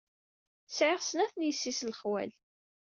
[0.75, 2.31] Sɛiɣ snat n yessi-s n lexwal.